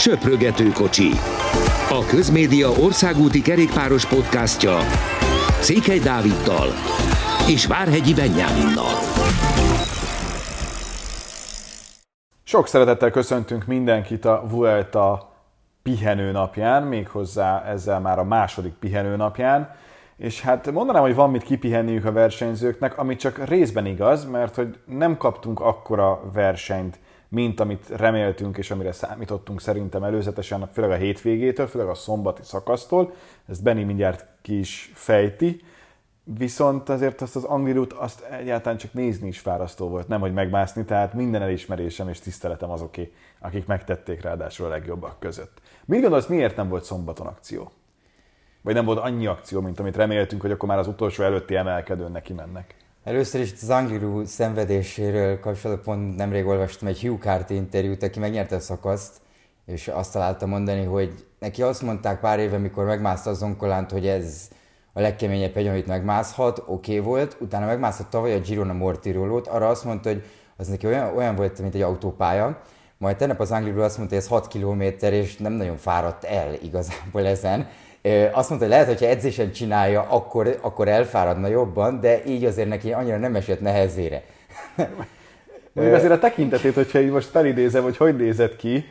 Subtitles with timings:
[0.00, 1.10] Söprögető kocsi.
[1.90, 4.78] A Közmédia országúti kerékpáros podcastja
[5.60, 6.68] Székely Dáviddal
[7.48, 8.94] és Várhegyi Benyáminnal.
[12.42, 15.32] Sok szeretettel köszöntünk mindenkit a Vuelta
[15.82, 19.74] pihenő napján, méghozzá ezzel már a második pihenő napján.
[20.16, 24.78] És hát mondanám, hogy van mit kipihenniük a versenyzőknek, ami csak részben igaz, mert hogy
[24.84, 26.98] nem kaptunk akkora versenyt,
[27.30, 33.12] mint amit reméltünk és amire számítottunk szerintem előzetesen, főleg a hétvégétől, főleg a szombati szakasztól.
[33.48, 35.60] Ezt Benny mindjárt ki is fejti.
[36.24, 40.84] Viszont azért azt az Anglirút azt egyáltalán csak nézni is fárasztó volt, nem hogy megmászni,
[40.84, 45.60] tehát minden elismerésem és tiszteletem azoké, akik megtették ráadásul a legjobbak között.
[45.84, 47.70] Mit gondolsz, miért nem volt szombaton akció?
[48.62, 52.10] Vagy nem volt annyi akció, mint amit reméltünk, hogy akkor már az utolsó előtti emelkedőn
[52.10, 52.74] neki mennek?
[53.04, 58.56] Először is az Angliru szenvedéséről kapcsolatban pont nemrég olvastam egy Hugh Carty interjút, aki megnyerte
[58.56, 59.12] a szakaszt,
[59.66, 64.06] és azt találta mondani, hogy neki azt mondták pár éve, mikor megmászta az zonkolánt, hogy
[64.06, 64.48] ez
[64.92, 69.68] a legkeményebb hegy, amit megmászhat, oké okay volt, utána megmászott tavaly a Girona Mortirolót, arra
[69.68, 70.22] azt mondta, hogy
[70.56, 72.60] az neki olyan, olyan volt, mint egy autópálya,
[72.98, 76.54] majd tegnap az Angliru azt mondta, hogy ez 6 km, és nem nagyon fáradt el
[76.62, 77.68] igazából ezen,
[78.32, 82.92] azt mondta, hogy lehet, hogyha edzésen csinálja, akkor, akkor elfáradna jobban, de így azért neki
[82.92, 84.22] annyira nem esett nehezére.
[85.72, 88.84] Még azért a tekintetét, hogyha így most felidézem, hogy hogy nézett ki,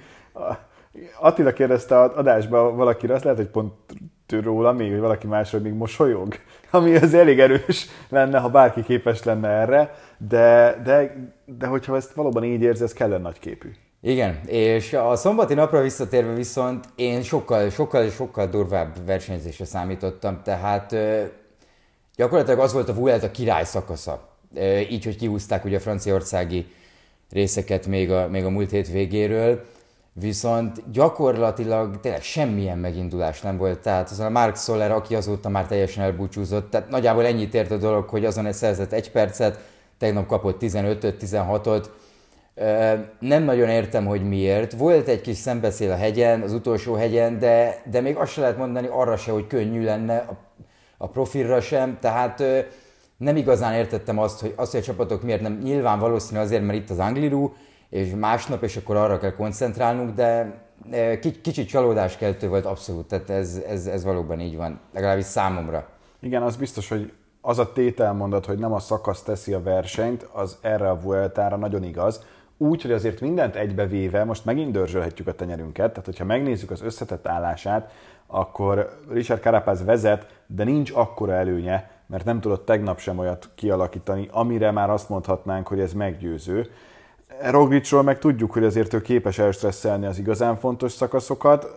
[1.19, 3.73] Attila kérdezte a adásba valakire, azt lehet, hogy pont
[4.27, 6.35] róla még, vagy valaki másról még mosolyog,
[6.71, 11.13] ami az elég erős lenne, ha bárki képes lenne erre, de, de,
[11.45, 13.71] de hogyha ezt valóban így érzi, ez kellene nagy képű.
[14.02, 20.95] Igen, és a szombati napra visszatérve viszont én sokkal, sokkal, sokkal durvább versenyzésre számítottam, tehát
[22.16, 24.28] gyakorlatilag az volt a Vuelta király szakasza.
[24.89, 26.66] Így, hogy kihúzták ugye a franciaországi
[27.31, 29.66] részeket még a, még a múlt hét végéről,
[30.13, 33.80] viszont gyakorlatilag tényleg semmilyen megindulás nem volt.
[33.80, 37.78] Tehát azon a Mark Soler, aki azóta már teljesen elbúcsúzott, tehát nagyjából ennyit ért a
[37.78, 39.59] dolog, hogy azon egy szerzett egy percet,
[39.97, 41.85] tegnap kapott 15-öt, 16-ot,
[43.20, 44.74] nem nagyon értem, hogy miért.
[44.74, 48.58] Volt egy kis szembeszél a hegyen, az utolsó hegyen, de, de még azt se lehet
[48.58, 50.38] mondani arra se, hogy könnyű lenne, a,
[50.97, 51.97] a profilra sem.
[52.02, 52.44] Tehát
[53.18, 55.59] nem igazán értettem azt, hogy, azt, hogy a csapatok miért nem.
[55.64, 57.52] Nyilván valószínű azért, mert itt az Angliru,
[57.90, 60.62] és másnap, és akkor arra kell koncentrálnunk, de
[61.41, 65.88] kicsit csalódáskeltő volt abszolút, tehát ez, ez, ez valóban így van, legalábbis számomra.
[66.22, 70.58] Igen, az biztos, hogy az a tételmondat, hogy nem a szakasz teszi a versenyt, az
[70.62, 72.24] erre a Vueltára nagyon igaz
[72.62, 77.28] úgy, hogy azért mindent egybevéve, most megint dörzsölhetjük a tenyerünket, tehát hogyha megnézzük az összetett
[77.28, 77.92] állását,
[78.28, 84.28] akkor Richard Carapaz vezet, de nincs akkora előnye, mert nem tudott tegnap sem olyat kialakítani,
[84.31, 86.70] amire már azt mondhatnánk, hogy ez meggyőző.
[87.42, 91.68] Roglicról meg tudjuk, hogy azért ő képes elstresszelni az igazán fontos szakaszokat,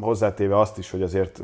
[0.00, 1.42] hozzátéve azt is, hogy azért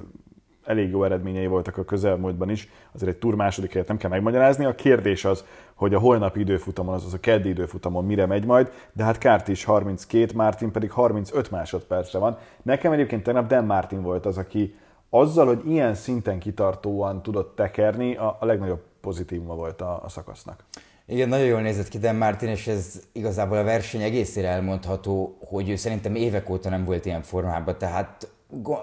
[0.65, 4.65] elég jó eredményei voltak a közelmúltban is, azért egy túr második helyet nem kell megmagyarázni.
[4.65, 9.05] A kérdés az, hogy a holnapi időfutamon, azaz a keddi időfutamon mire megy majd, de
[9.05, 12.39] hát Kárt is 32, Martin pedig 35 másodpercre van.
[12.63, 14.75] Nekem egyébként tegnap Dan Martin volt az, aki
[15.11, 20.65] azzal, hogy ilyen szinten kitartóan tudott tekerni, a, legnagyobb pozitívuma volt a, a szakasznak.
[21.07, 25.69] Igen, nagyon jól nézett ki Dan Martin, és ez igazából a verseny egészére elmondható, hogy
[25.69, 28.31] ő szerintem évek óta nem volt ilyen formában, tehát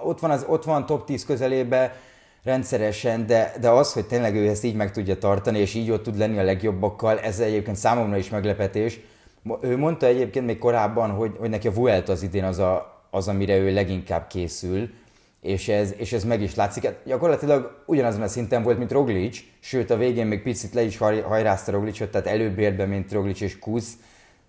[0.04, 1.96] ott van, az, ott van top 10 közelébe
[2.44, 6.04] rendszeresen, de, de az, hogy tényleg ő ezt így meg tudja tartani, és így ott
[6.04, 9.00] tud lenni a legjobbakkal, ez egyébként számomra is meglepetés.
[9.62, 13.28] Ő mondta egyébként még korábban, hogy, hogy neki a Vuelt az idén az, a, az,
[13.28, 14.90] amire ő leginkább készül,
[15.42, 16.86] és ez, és ez meg is látszik.
[16.86, 20.98] Hát gyakorlatilag ugyanazon a szinten volt, mint Roglic, sőt a végén még picit le is
[20.98, 23.94] hajrázta Roglicot, tehát előbb be, mint Roglic és Kusz,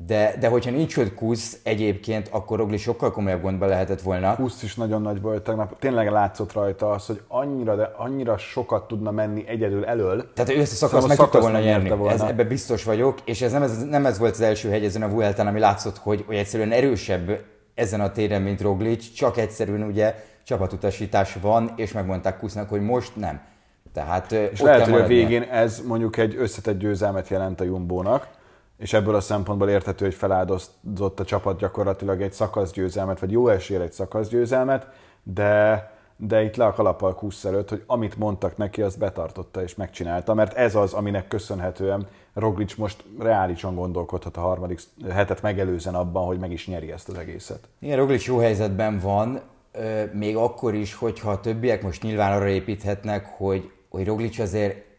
[0.06, 4.34] de, de hogyha nincs ott Kusz egyébként, akkor Rogli sokkal komolyabb gondba lehetett volna.
[4.34, 5.78] Kusz is nagyon nagy volt tegnap.
[5.78, 10.32] Tényleg látszott rajta az, hogy annyira, de annyira sokat tudna menni egyedül elől.
[10.34, 11.88] Tehát ő ezt a szakaszt meg tudta volna nyerni.
[11.88, 12.12] Volna.
[12.12, 15.02] Ez, ebbe biztos vagyok, és ez nem, ez nem ez volt az első hegy ezen
[15.02, 17.40] a Vueltán, ami látszott, hogy, hogy egyszerűen erősebb
[17.74, 20.14] ezen a téren, mint Roglic, csak egyszerűen ugye
[20.44, 23.40] csapatutasítás van, és megmondták Kusznak, hogy most nem.
[23.92, 28.38] Tehát, és lehet, hogy a végén ez mondjuk egy összetett győzelmet jelent a Jumbónak
[28.80, 33.82] és ebből a szempontból érthető, hogy feláldozott a csapat gyakorlatilag egy szakaszgyőzelmet, vagy jó esélyre
[33.82, 34.88] egy szakaszgyőzelmet,
[35.22, 39.74] de, de itt le a kalappal kúsz előtt, hogy amit mondtak neki, azt betartotta és
[39.74, 44.80] megcsinálta, mert ez az, aminek köszönhetően Roglic most reálisan gondolkodhat a harmadik
[45.10, 47.68] hetet megelőzen abban, hogy meg is nyeri ezt az egészet.
[47.78, 49.40] Igen, Roglic jó helyzetben van,
[50.12, 54.89] még akkor is, hogyha a többiek most nyilván arra építhetnek, hogy, hogy Roglic azért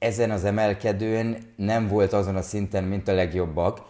[0.00, 3.80] ezen az emelkedőn nem volt azon a szinten, mint a legjobbak,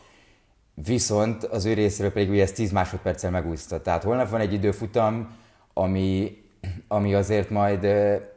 [0.74, 3.82] viszont az ő részéről pedig ugye ezt 10 másodperccel megúszta.
[3.82, 5.36] Tehát holnap van egy időfutam,
[5.74, 6.36] ami,
[6.88, 7.86] ami azért majd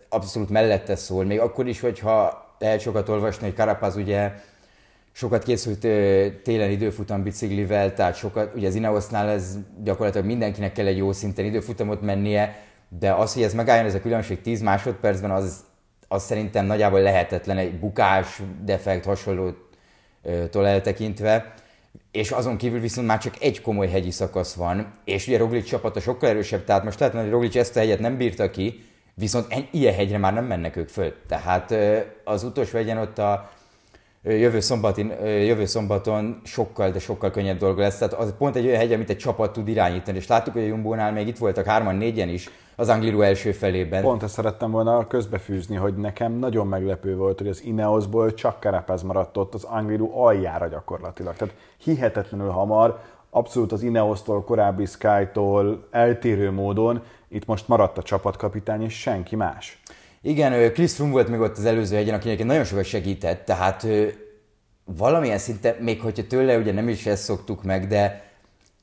[0.10, 4.32] abszolút mellette szól, még akkor is, hogyha lehet sokat olvasni, hogy Karapaz ugye
[5.12, 5.80] sokat készült
[6.44, 11.46] télen időfutam biciklivel, tehát sokat, ugye az Ineosnál ez gyakorlatilag mindenkinek kell egy jó szinten
[11.46, 12.56] időfutamot mennie,
[13.00, 15.64] de az, hogy ez megálljon, ez a különbség 10 másodpercben, az,
[16.14, 21.54] az szerintem nagyjából lehetetlen egy bukás, defekt, hasonlótól eltekintve.
[22.12, 26.00] És azon kívül viszont már csak egy komoly hegyi szakasz van, és ugye Roglic csapata
[26.00, 28.84] sokkal erősebb, tehát most lehet, hogy Roglic ezt a hegyet nem bírta ki,
[29.14, 31.14] viszont ilyen hegyre már nem mennek ők föl.
[31.28, 31.76] Tehát
[32.24, 33.52] az utolsó hegyen ott a
[34.24, 37.98] jövő, szombatin, jövő szombaton sokkal, de sokkal könnyebb dolga lesz.
[37.98, 40.18] Tehát az pont egy olyan hegy, amit egy csapat tud irányítani.
[40.18, 44.02] És láttuk, hogy a Jumbónál még itt voltak hárman, négyen is az Angliru első felében.
[44.02, 49.02] Pont ezt szerettem volna közbefűzni, hogy nekem nagyon meglepő volt, hogy az Ineosból csak Carapaz
[49.02, 51.36] maradt ott az Angliru aljára gyakorlatilag.
[51.36, 53.00] Tehát hihetetlenül hamar,
[53.30, 59.82] abszolút az Ineos-tól, korábbi Sky-tól eltérő módon itt most maradt a csapatkapitány és senki más.
[60.26, 63.88] Igen, Chris Froome volt még ott az előző hegyen, akinek nagyon sokat segített, tehát
[64.86, 68.24] valamilyen szinte, még hogyha tőle ugye nem is ezt szoktuk meg, de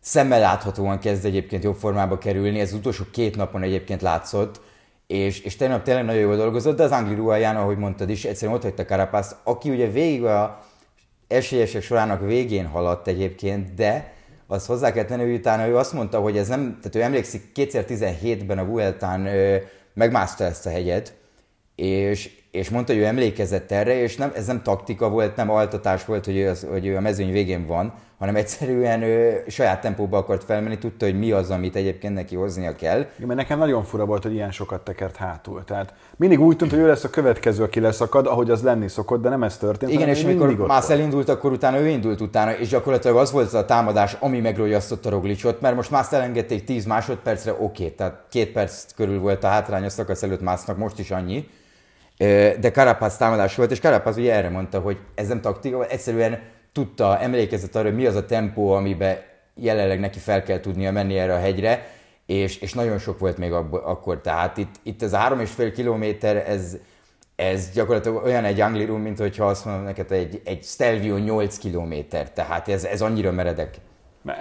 [0.00, 4.60] szemmel láthatóan kezd egyébként jobb formába kerülni, ez az utolsó két napon egyébként látszott,
[5.06, 8.56] és, és tegnap tényleg nagyon jól dolgozott, de az Angli ruhaján, ahogy mondtad is, egyszerűen
[8.56, 10.64] ott hagyta Carapaz, aki ugye végig a
[11.28, 14.12] esélyesek sorának végén haladt egyébként, de
[14.46, 17.42] azt hozzá kell tenni, hogy utána ő azt mondta, hogy ez nem, tehát ő emlékszik
[17.54, 19.28] 2017-ben a Vueltán
[19.94, 21.18] megmászta ezt a hegyet,
[21.80, 26.04] és, és mondta, hogy ő emlékezett erre, és nem, ez nem taktika volt, nem altatás
[26.04, 30.18] volt, hogy ő, az, hogy ő a mezőny végén van, hanem egyszerűen ő saját tempóba
[30.18, 32.98] akart felmenni, tudta, hogy mi az, amit egyébként neki hoznia kell.
[32.98, 35.64] Igen, mert nekem nagyon fura volt, hogy ilyen sokat tekert hátul.
[35.64, 39.22] Tehát mindig úgy tűnt, hogy ő lesz a következő, aki leszakad, ahogy az lenni szokott,
[39.22, 39.92] de nem ez történt.
[39.92, 43.54] Igen, és amikor Mász elindult, akkor utána ő indult utána, és gyakorlatilag az volt az
[43.54, 48.52] a támadás, ami megrogyasztotta Roglicot, mert most Mász elengedték 10 másodpercre, oké, okay, tehát két
[48.52, 51.48] perc körül volt a hátrány a szakasz előtt Másznak, most is annyi
[52.60, 56.40] de Carapaz támadás volt, és Carapaz ugye erre mondta, hogy ez nem taktika, egyszerűen
[56.72, 59.18] tudta, emlékezett arra, hogy mi az a tempó, amiben
[59.54, 61.86] jelenleg neki fel kell tudnia menni erre a hegyre,
[62.26, 64.20] és, és nagyon sok volt még ab, akkor.
[64.20, 66.76] Tehát itt, itt ez a három és fél kilométer, ez,
[67.36, 72.32] ez gyakorlatilag olyan egy Angliru, mint hogyha azt mondom neked, egy, egy Stelvio 8 kilométer.
[72.32, 73.76] Tehát ez, ez annyira meredek.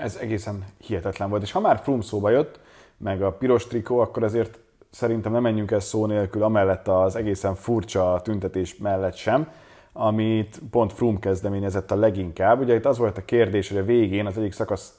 [0.02, 1.42] Ez egészen hihetetlen volt.
[1.42, 2.60] És ha már Froome szóba jött,
[2.98, 4.60] meg a piros trikó, akkor azért
[4.92, 9.52] szerintem nem menjünk el szó nélkül, amellett az egészen furcsa tüntetés mellett sem,
[9.94, 12.60] amit pont Froome kezdeményezett a leginkább.
[12.60, 14.94] Ugye itt az volt a kérdés, hogy a végén, az egyik szakasz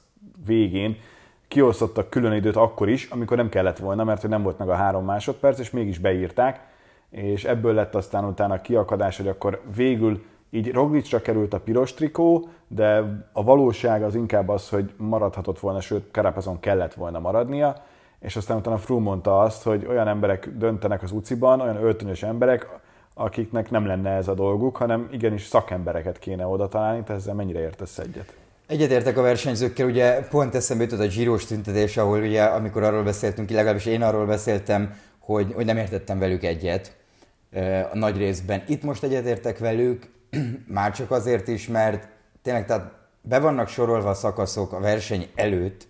[0.45, 0.97] végén
[1.47, 4.75] kiosztottak külön időt akkor is, amikor nem kellett volna, mert hogy nem volt meg a
[4.75, 6.59] három másodperc, és mégis beírták,
[7.09, 12.49] és ebből lett aztán utána kiakadás, hogy akkor végül így Roglicra került a piros trikó,
[12.67, 17.83] de a valóság az inkább az, hogy maradhatott volna, sőt, Karapazon kellett volna maradnia,
[18.21, 22.67] és aztán utána Froome mondta azt, hogy olyan emberek döntenek az UCI-ban, olyan öltönyös emberek,
[23.13, 27.59] akiknek nem lenne ez a dolguk, hanem igenis szakembereket kéne oda találni, te ezzel mennyire
[27.59, 28.33] értesz egyet?
[28.67, 33.49] Egyetértek a versenyzőkkel, ugye pont eszembe jutott a zsírós tüntetés, ahol ugye, amikor arról beszéltünk,
[33.49, 36.95] legalábbis én arról beszéltem, hogy, hogy nem értettem velük egyet
[37.91, 38.63] a nagy részben.
[38.67, 40.09] Itt most egyetértek velük,
[40.67, 42.07] már csak azért is, mert
[42.41, 42.91] tényleg tehát
[43.21, 45.87] be vannak sorolva a szakaszok a verseny előtt,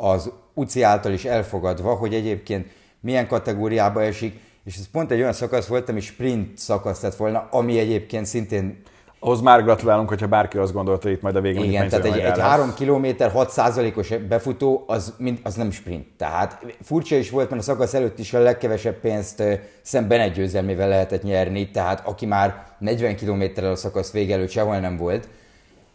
[0.00, 2.66] az UCI által is elfogadva, hogy egyébként
[3.00, 7.48] milyen kategóriába esik, és ez pont egy olyan szakasz volt, ami sprint szakasz lett volna,
[7.50, 8.82] ami egyébként szintén
[9.20, 12.18] ahhoz már gratulálunk, hogyha bárki azt gondolta, hogy itt majd a végén Igen, tehát egy,
[12.18, 16.06] egy 3 km 6%-os befutó, az, mind, az nem sprint.
[16.16, 19.42] Tehát furcsa is volt, mert a szakasz előtt is a legkevesebb pénzt
[19.82, 24.78] szemben egy győzelmével lehetett nyerni, tehát aki már 40 km-rel a szakasz vége előtt sehol
[24.78, 25.28] nem volt.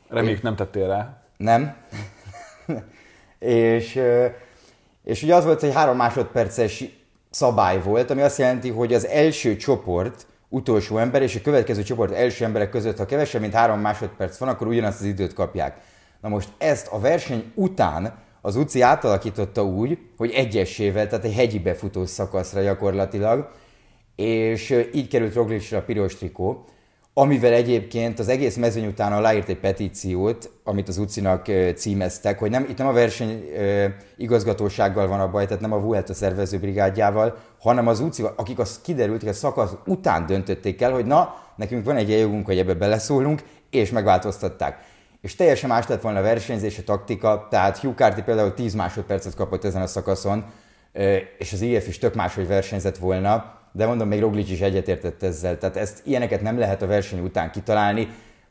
[0.09, 1.21] Reméljük nem tettél rá.
[1.37, 1.75] Nem.
[3.43, 4.01] És,
[5.03, 6.83] és ugye az volt, hogy három másodperces
[7.29, 12.13] szabály volt, ami azt jelenti, hogy az első csoport utolsó ember és a következő csoport
[12.13, 15.77] első emberek között, ha kevesebb, mint három másodperc van, akkor ugyanazt az időt kapják.
[16.21, 21.59] Na most ezt a verseny után az UCI átalakította úgy, hogy egyesével, tehát egy hegyi
[21.59, 23.51] befutó szakaszra gyakorlatilag,
[24.15, 26.65] és így került Roglicra a piros trikó,
[27.13, 32.65] amivel egyébként az egész mezőny után aláírt egy petíciót, amit az UCI-nak címeztek, hogy nem,
[32.69, 33.43] itt nem a verseny
[34.17, 39.19] igazgatósággal van a baj, tehát nem a Vuelta szervezőbrigádjával, hanem az UCI, akik az kiderült,
[39.19, 43.43] hogy a szakasz után döntötték el, hogy na, nekünk van egy jogunk, hogy ebbe beleszólunk,
[43.69, 44.79] és megváltoztatták.
[45.21, 49.35] És teljesen más lett volna a versenyzés, a taktika, tehát Hugh Carty például 10 másodpercet
[49.35, 50.45] kapott ezen a szakaszon,
[51.37, 55.57] és az IF is tök máshogy versenyzett volna, de mondom, még Roglic is egyetértett ezzel,
[55.57, 58.07] tehát ezt ilyeneket nem lehet a verseny után kitalálni.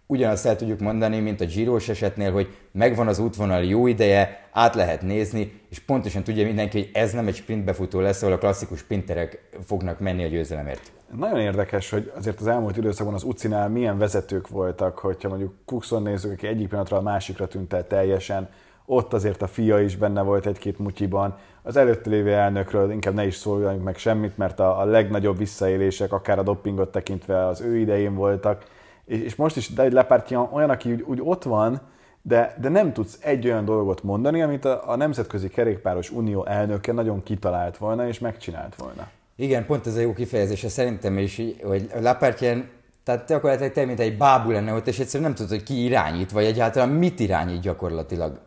[0.07, 4.75] ugyanazt el tudjuk mondani, mint a Giros esetnél, hogy megvan az útvonal jó ideje, át
[4.75, 8.79] lehet nézni, és pontosan tudja mindenki, hogy ez nem egy sprintbefutó lesz, ahol a klasszikus
[8.79, 10.93] sprinterek fognak menni a győzelemért.
[11.17, 16.02] Nagyon érdekes, hogy azért az elmúlt időszakban az UCI-nál milyen vezetők voltak, hogyha mondjuk Cookson
[16.02, 18.49] nézzük, aki egyik pillanatra a másikra tűnt el teljesen,
[18.87, 21.38] ott azért a fia is benne volt egy-két mutyiban.
[21.62, 26.12] Az előtte lévő elnökről inkább ne is szóljunk meg semmit, mert a, a legnagyobb visszaélések,
[26.12, 28.64] akár a doppingot tekintve az ő idején voltak.
[29.04, 31.81] És, és most is David Lepártyan olyan, aki úgy, úgy ott van,
[32.23, 36.92] de, de nem tudsz egy olyan dolgot mondani, amit a, a Nemzetközi Kerékpáros Unió elnöke
[36.92, 39.09] nagyon kitalált volna és megcsinált volna.
[39.37, 42.69] Igen, pont ez a jó kifejezése szerintem is, hogy Lapártyan
[43.04, 46.31] tehát gyakorlatilag te, mint egy bábú lenne ott, és egyszerűen nem tudod, hogy ki irányít,
[46.31, 48.40] vagy egyáltalán mit irányít gyakorlatilag.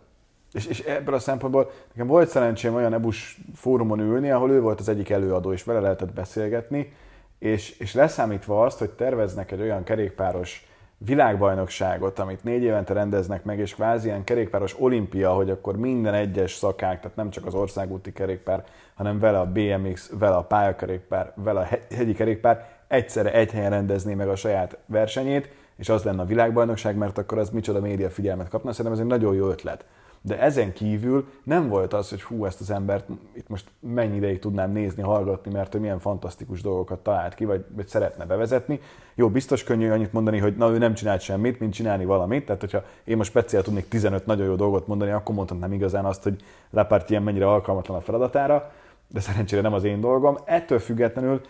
[0.56, 4.80] És, és ebből a szempontból nekem volt szerencsém olyan ebus fórumon ülni, ahol ő volt
[4.80, 6.94] az egyik előadó, és vele lehetett beszélgetni,
[7.40, 13.60] és, és leszámítva azt, hogy terveznek egy olyan kerékpáros világbajnokságot, amit négy évente rendeznek meg,
[13.60, 18.14] és kvázi ilyen kerékpáros olimpia, hogy akkor minden egyes szakák, tehát nem csak az országúti
[18.14, 23.70] kerékpár, hanem vele a BMX, vele a pályakerékpár, vele a hegyi kerékpár egyszerre egy helyen
[23.70, 28.10] rendezné meg a saját versenyét, és az lenne a világbajnokság, mert akkor az micsoda média
[28.10, 28.72] figyelmet kapna.
[28.72, 29.86] Szerintem ez egy nagyon jó ötlet
[30.26, 34.40] de ezen kívül nem volt az, hogy hú, ezt az embert itt most mennyi ideig
[34.40, 38.80] tudnám nézni, hallgatni, mert ő milyen fantasztikus dolgokat talált ki, vagy, vagy szeretne bevezetni.
[39.16, 42.46] Jó, biztos könnyű annyit mondani, hogy na ő nem csinált semmit, mint csinálni valamit.
[42.46, 46.24] Tehát, hogyha én most speciál tudnék 15 nagyon jó dolgot mondani, akkor mondhatnám igazán azt,
[46.24, 48.72] hogy Lepárt ilyen mennyire alkalmatlan a feladatára,
[49.08, 50.38] de szerencsére nem az én dolgom.
[50.46, 51.42] Ettől függetlenül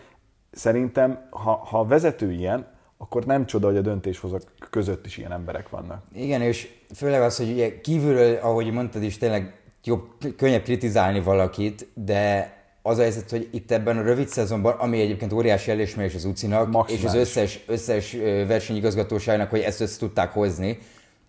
[0.51, 5.31] szerintem, ha, ha a vezető ilyen, akkor nem csoda, hogy a döntéshozók között is ilyen
[5.31, 6.03] emberek vannak.
[6.13, 11.87] Igen, és főleg az, hogy ugye kívülről, ahogy mondtad is, tényleg jobb, könnyebb kritizálni valakit,
[11.93, 16.25] de az a helyzet, hogy itt ebben a rövid szezonban, ami egyébként óriási elismerés az
[16.25, 18.11] UCI-nak, és az összes, összes
[18.47, 20.77] versenyigazgatóságnak, hogy ezt össze tudták hozni,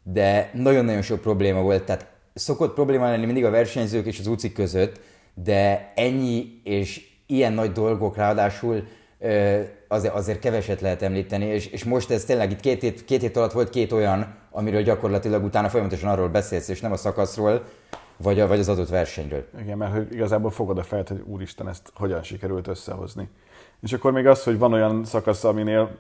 [0.03, 4.53] de nagyon-nagyon sok probléma volt, tehát szokott probléma lenni mindig a versenyzők és az UCI
[4.53, 5.01] között,
[5.35, 8.87] de ennyi és ilyen nagy dolgok ráadásul
[9.89, 13.53] azért, keveset lehet említeni, és, és most ez tényleg itt két hét, két hét alatt
[13.53, 17.65] volt két olyan, amiről gyakorlatilag utána folyamatosan arról beszélsz, és nem a szakaszról,
[18.17, 19.45] vagy, a, vagy az adott versenyről.
[19.61, 23.29] Igen, mert hogy igazából fogod a fejt, hogy úristen, ezt hogyan sikerült összehozni.
[23.83, 25.99] És akkor még az, hogy van olyan szakasz, aminél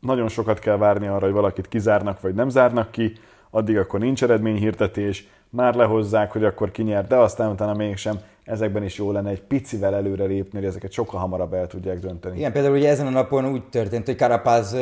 [0.00, 3.12] nagyon sokat kell várni arra, hogy valakit kizárnak, vagy nem zárnak ki,
[3.50, 8.98] addig akkor nincs eredményhirdetés, már lehozzák, hogy akkor kinyert, de aztán utána mégsem ezekben is
[8.98, 12.36] jó lenne egy picivel előre lépni, hogy ezeket sokkal hamarabb el tudják dönteni.
[12.36, 14.76] Igen, például ugye ezen a napon úgy történt, hogy Karapáz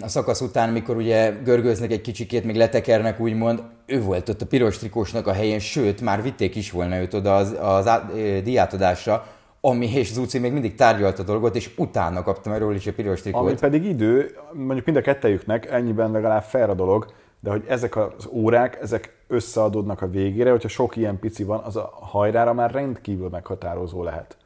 [0.00, 4.46] a szakasz után, mikor ugye görgőznek egy kicsikét, még letekernek úgymond, ő volt ott a
[4.46, 8.00] piros trikósnak a helyén, sőt, már vitték is volna őt oda az, az, az
[8.42, 9.26] diátadásra,
[9.60, 13.20] ami és Zuci még mindig tárgyalt a dolgot, és utána kaptam erről is a piros
[13.20, 13.40] trikót.
[13.40, 17.06] Ami pedig idő, mondjuk mind a kettejüknek, ennyiben legalább fair a dolog,
[17.40, 21.76] de hogy ezek az órák, ezek összeadódnak a végére, hogyha sok ilyen pici van, az
[21.76, 24.36] a hajrára már rendkívül meghatározó lehet.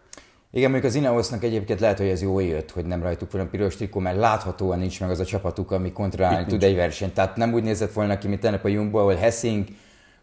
[0.50, 3.46] Igen, mondjuk az Ineosnak egyébként lehet, hogy ez jó jött, hogy nem rajtuk van a
[3.46, 7.14] piros trikó, mert láthatóan nincs meg az a csapatuk, ami kontrollálni tud egy versenyt.
[7.14, 9.64] Tehát nem úgy nézett volna ki, mint tegnap a Jumbo, ahol Hessing,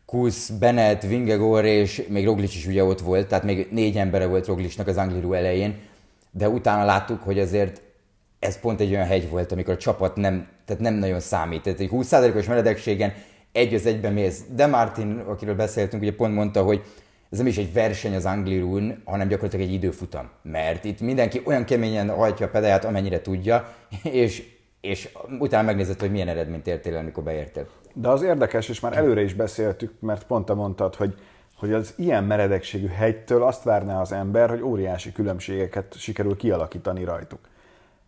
[0.06, 4.46] Kusz, Bennett, Vingegor és még Roglic is ugye ott volt, tehát még négy embere volt
[4.46, 5.76] Roglicnak az Angliru elején,
[6.32, 7.82] de utána láttuk, hogy azért
[8.40, 11.62] ez pont egy olyan hegy volt, amikor a csapat nem, tehát nem nagyon számít.
[11.62, 13.14] Tehát egy 20%-os meredekségen
[13.54, 14.44] egy az egyben mész.
[14.56, 16.84] De Martin, akiről beszéltünk, ugye pont mondta, hogy
[17.30, 20.30] ez nem is egy verseny az Anglirun, hanem gyakorlatilag egy időfutam.
[20.42, 24.44] Mert itt mindenki olyan keményen hajtja a pedáját, amennyire tudja, és,
[24.82, 27.68] és utána megnézett, hogy milyen eredményt értél amikor beértél.
[27.94, 31.16] De az érdekes, és már előre is beszéltük, mert pont te mondtad, hogy
[31.64, 37.40] hogy az ilyen meredekségű hegytől azt várná az ember, hogy óriási különbségeket sikerül kialakítani rajtuk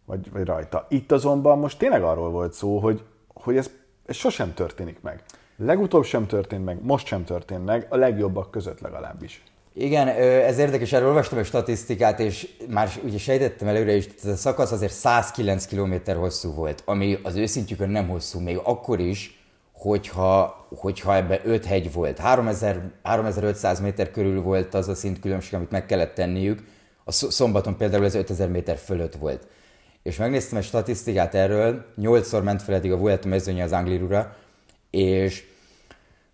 [0.06, 0.86] vagy, vagy rajta.
[0.90, 3.70] Itt azonban most tényleg arról volt szó, hogy, hogy ez,
[4.06, 5.24] ez sosem történik meg.
[5.58, 9.44] Legutóbb sem történt meg, most sem történt meg, a legjobbak között legalábbis.
[9.74, 14.36] Igen, ez érdekes, erről olvastam egy statisztikát, és már ugye sejtettem előre is, ez a
[14.36, 20.66] szakasz azért 109 km hosszú volt, ami az őszintjükön nem hosszú, még akkor is, hogyha,
[20.76, 22.18] hogyha ebbe 5 hegy volt.
[22.18, 26.64] 3000, 3500 méter körül volt az a szintkülönbség, amit meg kellett tenniük.
[27.04, 29.48] A szombaton például ez 5000 méter fölött volt
[30.06, 34.36] és megnéztem egy statisztikát erről, nyolcszor ment fel eddig a Vuelta mezőnye az Anglirura,
[34.90, 35.44] és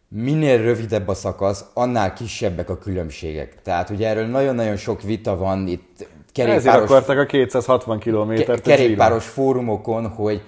[0.07, 3.61] minél rövidebb a szakasz, annál kisebbek a különbségek.
[3.61, 6.65] Tehát ugye erről nagyon-nagyon sok vita van itt kerékpáros...
[6.65, 8.61] Ezért akartak a 260 kilométert.
[8.61, 10.41] Kerékpáros fórumokon, hogy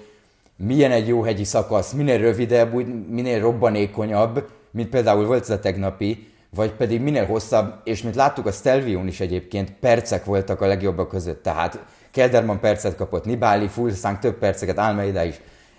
[0.55, 5.59] milyen egy jó hegyi szakasz, minél rövidebb, úgy, minél robbanékonyabb, mint például volt ez a
[5.59, 10.67] tegnapi, vagy pedig minél hosszabb, és mint láttuk a Stelvion is egyébként, percek voltak a
[10.67, 11.43] legjobbak között.
[11.43, 15.35] Tehát Kelderman percet kapott, Nibali, Fulszánk több perceket, Almeida is.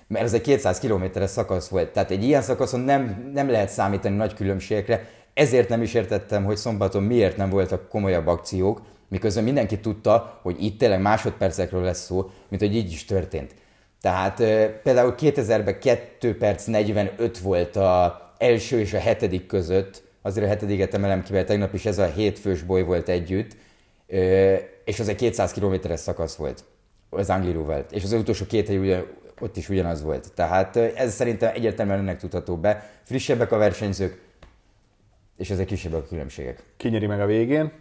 [0.07, 1.93] mert ez egy 200 kilométeres szakasz volt.
[1.93, 6.57] Tehát egy ilyen szakaszon nem, nem lehet számítani nagy különbségekre, ezért nem is értettem, hogy
[6.57, 12.31] szombaton miért nem voltak komolyabb akciók, miközben mindenki tudta, hogy itt tényleg másodpercekről lesz szó,
[12.49, 13.55] mint hogy így is történt.
[14.01, 14.37] Tehát
[14.83, 20.95] például 2000-ben 2 perc 45 volt a első és a hetedik között, azért a hetediket
[20.95, 23.57] emelem ki, mert tegnap is ez a hétfős boly volt együtt,
[24.85, 26.65] és az egy 200 kilométeres szakasz volt
[27.11, 29.03] az Angliruvel, és az utolsó két hely ugye,
[29.41, 30.33] ott is ugyanaz volt.
[30.35, 32.91] Tehát ez szerintem egyértelműen ennek tudható be.
[33.03, 34.21] Frissebbek a versenyzők,
[35.37, 36.63] és ezek kisebbek a különbségek.
[36.77, 37.73] Kinyeri meg a végén?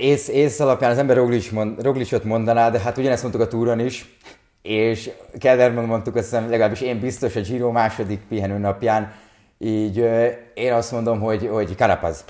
[0.00, 3.80] Ész, ész alapján az ember Roglic mond, Roglicot mondaná, de hát ugyanezt mondtuk a túron
[3.80, 4.18] is,
[4.62, 9.12] és Kelderman mondtuk, azt hiszem, legalábbis én biztos a Giro második pihenő napján,
[9.58, 9.96] így
[10.54, 12.24] én azt mondom, hogy, hogy Carapaz.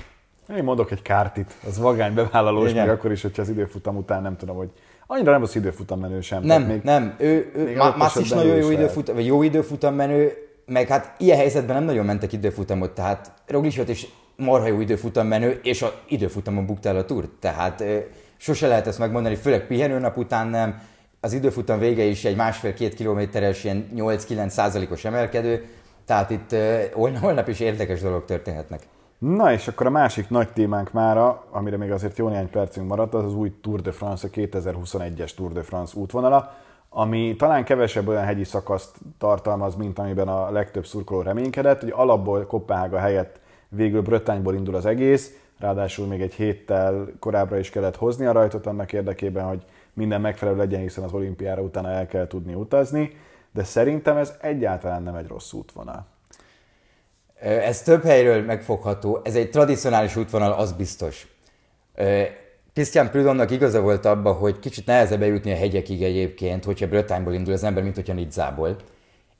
[0.57, 4.37] Én mondok egy kártit, az vagány bevállalós, még akkor is, hogyha az időfutam után nem
[4.37, 4.69] tudom, hogy
[5.07, 6.43] annyira nem az időfutam menő sem.
[6.43, 10.33] Nem, még, nem, ő, ő Massz is nagyon jó időfutam, vagy jó időfutam menő,
[10.65, 15.59] meg hát ilyen helyzetben nem nagyon mentek időfutamot, tehát Roglicot is marha jó időfutam menő,
[15.63, 17.29] és a időfutamon buktál a túr.
[17.39, 17.83] Tehát
[18.37, 20.81] sose lehet ezt megmondani, főleg pihenőnap után nem.
[21.19, 25.65] Az időfutam vége is egy másfél-két kilométeres, ilyen 8-9 százalékos emelkedő,
[26.05, 26.55] tehát itt
[27.19, 28.81] holnap is érdekes dolog történhetnek.
[29.19, 33.13] Na és akkor a másik nagy témánk mára, amire még azért jó néhány percünk maradt,
[33.13, 36.53] az az új Tour de France, a 2021-es Tour de France útvonala,
[36.89, 41.83] ami talán kevesebb olyan hegyi szakaszt tartalmaz, mint amiben a legtöbb szurkoló reménykedett.
[41.83, 47.69] Ugye alapból Kopenhága helyett végül Bröttányból indul az egész, ráadásul még egy héttel korábbra is
[47.69, 52.07] kellett hozni a rajtot annak érdekében, hogy minden megfelelő legyen, hiszen az olimpiára utána el
[52.07, 53.17] kell tudni utazni,
[53.51, 56.05] de szerintem ez egyáltalán nem egy rossz útvonal.
[57.39, 61.27] Ez több helyről megfogható, ez egy tradicionális útvonal, az biztos.
[62.73, 67.53] Christian Prudonnak igaza volt abban, hogy kicsit nehezebb bejutni a hegyekig egyébként, hogyha Brötányból indul
[67.53, 68.75] az ember, mint hogyha Nidzából.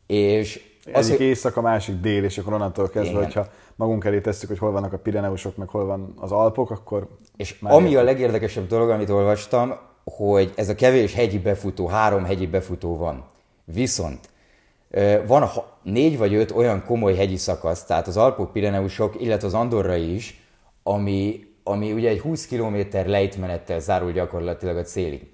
[0.07, 0.61] És
[0.93, 1.25] az, Egyik hogy...
[1.25, 3.23] éjszak, a másik dél, és akkor onnantól kezdve, Igen.
[3.23, 7.07] hogyha magunk elé tesszük, hogy hol vannak a Pireneusok, meg hol van az Alpok, akkor...
[7.37, 8.01] És ami értem.
[8.01, 13.25] a legérdekesebb dolog, amit olvastam, hogy ez a kevés hegyi befutó, három hegyi befutó van.
[13.65, 14.29] Viszont
[15.27, 15.49] van
[15.91, 20.43] négy vagy öt olyan komoly hegyi szakasz, tehát az Alpok, Pireneusok, illetve az Andorrai is,
[20.83, 25.31] ami, ami ugye egy 20 km lejtmenettel zárul gyakorlatilag a célig.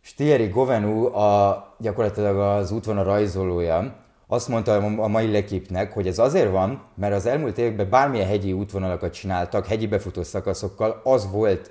[0.00, 6.50] Stieri Govenu a, gyakorlatilag az útvonal rajzolója, azt mondta a mai lekipnek, hogy ez azért
[6.50, 11.70] van, mert az elmúlt években bármilyen hegyi útvonalakat csináltak, hegyi befutó szakaszokkal, az volt,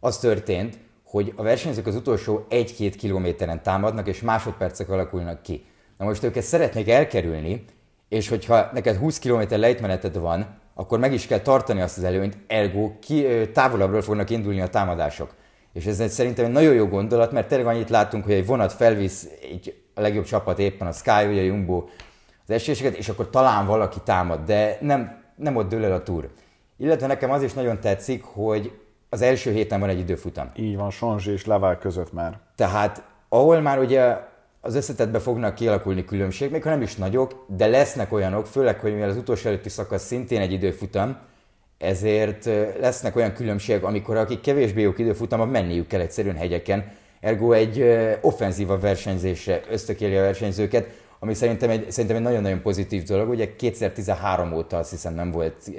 [0.00, 5.64] az történt, hogy a versenyzők az utolsó egy-két kilométeren támadnak, és másodpercek alakulnak ki.
[5.98, 7.64] Na most ők ezt szeretnék elkerülni,
[8.08, 12.36] és hogyha neked 20 km lejtmeneted van, akkor meg is kell tartani azt az előnyt,
[12.46, 15.34] ergo ki, távolabbról fognak indulni a támadások.
[15.72, 18.72] És ez egy szerintem egy nagyon jó gondolat, mert tényleg annyit látunk, hogy egy vonat
[18.72, 21.84] felvisz egy a legjobb csapat éppen a Sky, vagy a Jumbo
[22.46, 26.30] az eséseket, és akkor talán valaki támad, de nem, nem ott dől el a túr.
[26.76, 30.50] Illetve nekem az is nagyon tetszik, hogy az első héten van egy időfutam.
[30.54, 32.38] Így van, Sanzsi és Level között már.
[32.54, 34.16] Tehát ahol már ugye
[34.60, 38.92] az összetetben fognak kialakulni különbség, még ha nem is nagyok, de lesznek olyanok, főleg, hogy
[38.92, 41.16] mivel az utolsó előtti szakasz szintén egy időfutam,
[41.78, 42.44] ezért
[42.80, 48.78] lesznek olyan különbségek, amikor akik kevésbé jók időfutamban menniük kell egyszerűen hegyeken, ergo egy offenzíva
[48.78, 53.28] versenyzésre ösztökéli a versenyzőket, ami szerintem egy, szerintem egy nagyon-nagyon pozitív dolog.
[53.28, 55.70] Ugye 2013 óta azt hiszem nem volt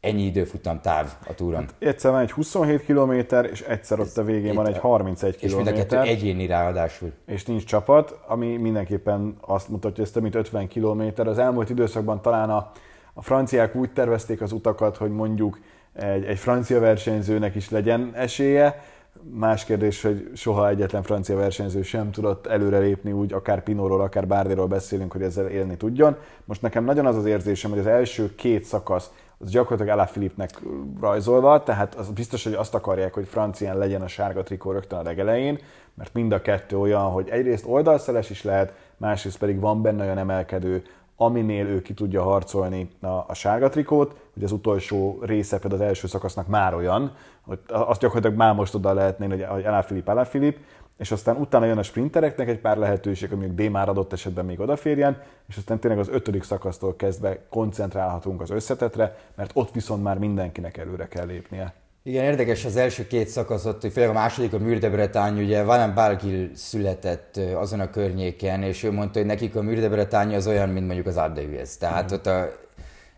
[0.00, 1.60] ennyi időfutam táv a túron.
[1.60, 3.12] Hát egyszer van egy 27 km,
[3.52, 5.44] és egyszer ott a végén van egy 31 km.
[5.44, 7.12] És mind a kettő egyéni ráadásul.
[7.26, 11.28] És nincs csapat, ami mindenképpen azt mutatja, hogy ez több mint 50 km.
[11.28, 12.70] Az elmúlt időszakban talán a,
[13.12, 15.60] a franciák úgy tervezték az utakat, hogy mondjuk
[15.92, 18.82] egy, egy francia versenyzőnek is legyen esélye,
[19.30, 24.66] Más kérdés, hogy soha egyetlen francia versenyző sem tudott előrelépni úgy, akár Pinóról, akár Bárdéról
[24.66, 26.16] beszélünk, hogy ezzel élni tudjon.
[26.44, 30.62] Most nekem nagyon az az érzésem, hogy az első két szakasz az gyakorlatilag Ella Filipnek
[31.00, 35.02] rajzolva, tehát az biztos, hogy azt akarják, hogy francián legyen a sárga trikó rögtön a
[35.02, 35.58] legelején,
[35.94, 40.18] mert mind a kettő olyan, hogy egyrészt oldalszeles is lehet, másrészt pedig van benne olyan
[40.18, 40.82] emelkedő,
[41.16, 45.88] aminél ő ki tudja harcolni a, a sárga trikót, hogy az utolsó része például az
[45.88, 47.14] első szakasznak már olyan,
[47.46, 50.56] hogy azt gyakorlatilag már most oda lehetné, hogy, hogy Alaphilipp, Alaphilipp,
[50.98, 54.60] és aztán utána jön a sprintereknek egy pár lehetőség, mondjuk D már adott esetben még
[54.60, 60.18] odaférjen, és aztán tényleg az ötödik szakasztól kezdve koncentrálhatunk az összetetre, mert ott viszont már
[60.18, 61.74] mindenkinek előre kell lépnie.
[62.02, 65.62] Igen, érdekes az első két szakaszot, hogy főleg a második, a Műr de Bretagne, ugye
[65.62, 70.36] Valen Balgil született azon a környéken, és ő mondta, hogy nekik a Műr de Bretagne
[70.36, 71.42] az olyan, mint mondjuk az Alpe
[71.78, 72.14] Tehát mm.
[72.14, 72.52] ott a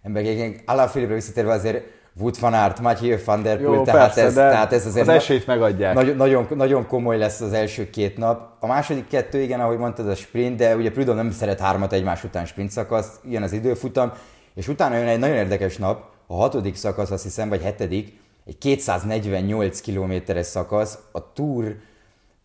[0.02, 1.84] emberek, Alaphilippre visszatérve azért
[2.20, 5.14] Wood van Aert, Mathieu van der Poel, Jó, tehát, persze, ez, tehát ez azért az
[5.14, 5.94] esélyt megadják.
[5.94, 8.50] Nagyon, nagyon, nagyon komoly lesz az első két nap.
[8.60, 12.24] A második kettő, igen, ahogy mondtad, a sprint, de ugye Prudhomme nem szeret hármat egymás
[12.24, 14.12] után sprint szakasz, ilyen az időfutam,
[14.54, 18.58] és utána jön egy nagyon érdekes nap, a hatodik szakasz, azt hiszem, vagy hetedik, egy
[18.58, 21.76] 248 kilométeres szakasz, a Tour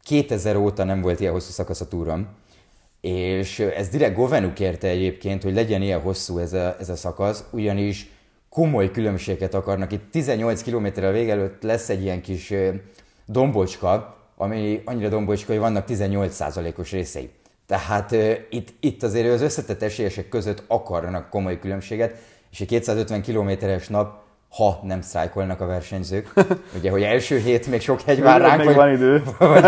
[0.04, 2.28] 2000 óta nem volt ilyen hosszú szakasz a túron,
[3.02, 7.44] és ez direkt Govenuk kérte egyébként, hogy legyen ilyen hosszú ez a, ez a szakasz,
[7.52, 8.13] ugyanis
[8.54, 9.92] komoly különbséget akarnak.
[9.92, 12.54] Itt 18 kilométerrel vége előtt lesz egy ilyen kis
[13.26, 17.30] dombocska, ami annyira dombocska, hogy vannak 18%-os részei.
[17.66, 22.16] Tehát uh, itt, itt azért az összetett esélyesek között akarnak komoly különbséget,
[22.52, 26.34] és egy 250 kilométeres nap, ha nem sztrájkolnak a versenyzők,
[26.78, 29.24] ugye, hogy első hét még sok hegy vár ránk, vagy, van idő.
[29.38, 29.64] vagy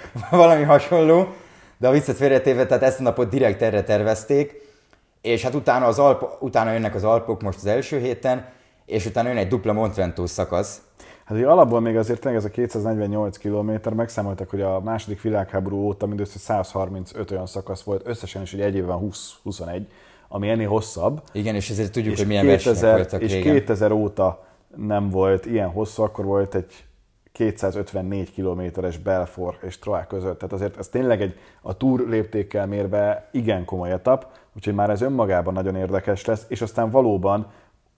[0.30, 1.34] valami hasonló,
[1.78, 4.63] de a viccet félretéve, tehát ezt a napot direkt erre tervezték,
[5.24, 8.46] és hát utána, az Alp, utána jönnek az Alpok most az első héten,
[8.86, 10.82] és utána jön egy dupla Mont Ventoux szakasz.
[11.24, 15.76] Hát ugye alapból még azért tényleg ez a 248 km, megszámoltak, hogy a második világháború
[15.76, 19.10] óta mindössze 135 olyan szakasz volt, összesen is, hogy egy évben
[19.44, 19.82] 20-21,
[20.28, 21.22] ami ennél hosszabb.
[21.32, 23.54] Igen, és ezért tudjuk, és hogy milyen 2000, versenyek voltak És régen.
[23.54, 24.44] 2000 óta
[24.76, 26.84] nem volt ilyen hosszú, akkor volt egy
[27.32, 30.38] 254 kilométeres Belfort és Troyes között.
[30.38, 35.00] Tehát azért ez tényleg egy a túr léptékkel mérve igen komoly etap, úgyhogy már ez
[35.00, 37.46] önmagában nagyon érdekes lesz, és aztán valóban,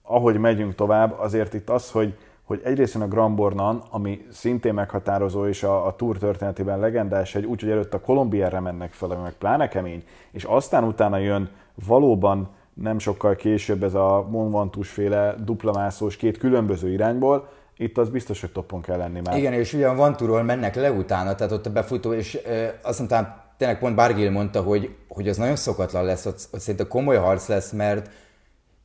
[0.01, 2.17] ahogy megyünk tovább, azért itt az, hogy
[2.47, 7.45] hogy egyrészt a Grand Bornan, ami szintén meghatározó, és a, a túr történetében legendás egy,
[7.45, 11.49] úgyhogy előtt a Kolumbiára mennek fel, ami meg pláne kemény, és aztán utána jön
[11.85, 18.09] valóban nem sokkal később ez a Mont Ventoux féle duplamászós két különböző irányból, itt az
[18.09, 19.37] biztos, hogy toppon kell lenni már.
[19.37, 23.27] Igen, és ugyan Vantúról mennek le utána, tehát ott a befutó, és ö, azt mondtam,
[23.57, 27.47] tényleg pont Bargil mondta, hogy, hogy az nagyon szokatlan lesz, ott, ott szerintem komoly harc
[27.47, 28.09] lesz, mert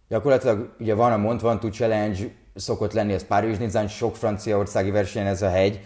[0.09, 2.19] gyakorlatilag ugye van a Mont Ventoux Challenge,
[2.55, 5.81] szokott lenni, ez Párizs Nizán, sok franciaországi versenyen ez a hegy,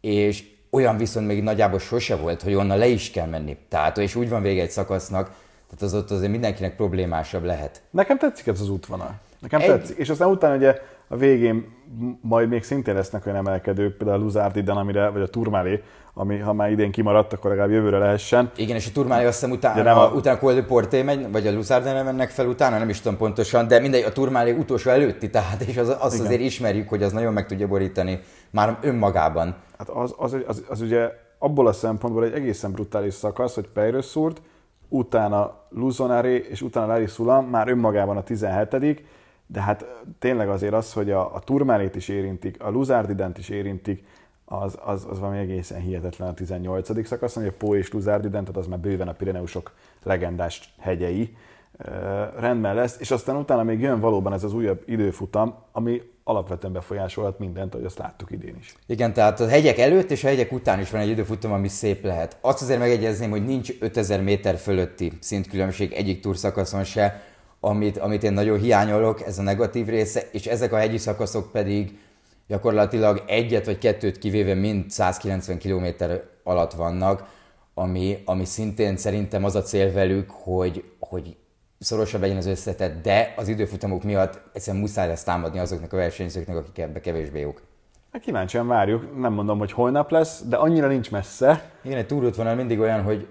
[0.00, 3.56] és olyan viszont még nagyjából sose volt, hogy onnan le is kell menni.
[3.68, 5.24] Tehát, és úgy van vége egy szakasznak,
[5.66, 7.82] tehát az ott azért mindenkinek problémásabb lehet.
[7.90, 9.20] Nekem tetszik ez az útvonal.
[9.38, 9.96] Nekem Egy- tetszik.
[9.96, 10.74] És aztán utána ugye
[11.08, 11.74] a végén
[12.20, 15.82] majd még szintén lesznek olyan emelkedők, például a Luzardiden, amire, vagy a Turmálé,
[16.18, 18.50] ami ha már idén kimaradt, akkor legalább jövőre lehessen.
[18.56, 21.30] Igen, és a Turmálé azt hiszem utána, De nem a- utána Col de Porté megy,
[21.32, 24.90] vagy a Luzardene mennek fel utána, nem is tudom pontosan, de mindegy, a Turmálé utolsó
[24.90, 29.54] előtti, tehát és az, azt azért ismerjük, hogy az nagyon meg tudja borítani már önmagában.
[29.78, 34.42] Hát az, az, az, az ugye abból a szempontból egy egészen brutális szakasz, hogy Peyresourt,
[34.88, 39.02] utána Luzonare és utána Larry Sulam már önmagában a 17
[39.46, 39.86] de hát
[40.18, 44.04] tényleg azért az, hogy a, a Turmálét is érintik, a Luzardident is érintik,
[44.48, 47.06] az, az, az valami egészen hihetetlen a 18.
[47.06, 51.36] szakaszon, hogy a Pó és Luzardiden, tehát az már bőven a Pireneusok legendás hegyei,
[52.38, 57.38] rendben lesz, és aztán utána még jön valóban ez az újabb időfutam, ami alapvetően befolyásolhat
[57.38, 58.74] mindent, ahogy azt láttuk idén is.
[58.86, 62.04] Igen, tehát a hegyek előtt és a hegyek után is van egy időfutam, ami szép
[62.04, 62.38] lehet.
[62.40, 67.22] Azt azért megegyezném, hogy nincs 5000 méter fölötti szintkülönbség egyik túrszakaszon se,
[67.60, 71.98] amit, amit én nagyon hiányolok, ez a negatív része, és ezek a hegyi szakaszok pedig
[72.46, 75.86] gyakorlatilag egyet vagy kettőt kivéve mind 190 km
[76.42, 77.28] alatt vannak,
[77.74, 81.36] ami, ami szintén szerintem az a cél velük, hogy, hogy
[81.78, 86.56] szorosabb legyen az összetett, de az időfutamok miatt egyszerűen muszáj lesz támadni azoknak a versenyzőknek,
[86.56, 87.62] akik ebbe kevésbé jók.
[88.12, 91.70] Hát kíváncsian várjuk, nem mondom, hogy holnap lesz, de annyira nincs messze.
[91.82, 93.26] Igen, egy túrútvonal mindig olyan, hogy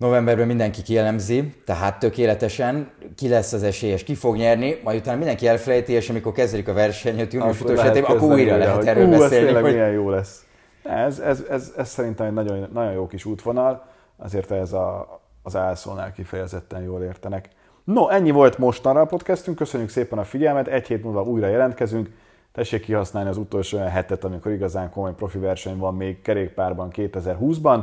[0.00, 5.46] novemberben mindenki kielemzi, tehát tökéletesen ki lesz az esélyes, ki fog nyerni, majd utána mindenki
[5.46, 9.12] elfelejti, és amikor kezdődik a verseny, június utolsó hetében, akkor újra lehet hogy erről ú,
[9.12, 9.44] ez beszélni.
[9.44, 9.72] tényleg Hogy...
[9.72, 10.46] milyen jó lesz.
[10.82, 13.86] Ez, ez, ez, ez szerintem egy nagyon, nagyon jó kis útvonal,
[14.16, 17.48] azért ez a, az elszólnál kifejezetten jól értenek.
[17.84, 22.10] No, ennyi volt mostanra a podcastünk, köszönjük szépen a figyelmet, egy hét múlva újra jelentkezünk,
[22.52, 27.82] tessék kihasználni az utolsó olyan hetet, amikor igazán komoly profi verseny van még kerékpárban 2020-ban,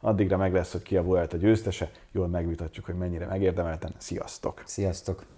[0.00, 3.94] addigra meg lesz, hogy ki a Vuelta győztese, jól megvitatjuk, hogy mennyire megérdemelten.
[3.98, 4.62] Sziasztok!
[4.66, 5.37] Sziasztok!